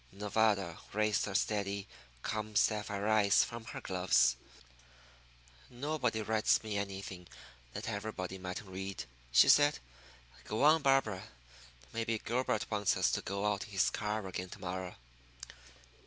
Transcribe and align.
Nevada 0.11 0.79
raised 0.93 1.25
her 1.25 1.35
steady, 1.35 1.87
calm, 2.23 2.55
sapphire 2.55 3.07
eyes 3.07 3.43
from 3.43 3.65
her 3.65 3.81
gloves. 3.81 4.35
"Nobody 5.69 6.23
writes 6.23 6.63
me 6.63 6.75
anything 6.75 7.27
that 7.75 7.87
everybody 7.87 8.39
mightn't 8.39 8.67
read," 8.71 9.05
she 9.31 9.47
said. 9.47 9.77
"Go 10.45 10.63
on, 10.63 10.81
Barbara. 10.81 11.25
Maybe 11.93 12.17
Gilbert 12.17 12.65
wants 12.71 12.97
us 12.97 13.11
to 13.11 13.21
go 13.21 13.45
out 13.45 13.65
in 13.65 13.69
his 13.69 13.91
car 13.91 14.25
again 14.27 14.49
to 14.49 14.59
morrow." 14.59 14.95